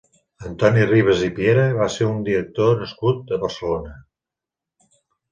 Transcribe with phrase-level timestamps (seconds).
[0.51, 3.93] Antoni Ribas i Piera va ser un director nascut a Barcelona.